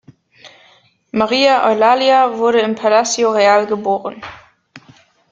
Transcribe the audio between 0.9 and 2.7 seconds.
María Eulalia wurde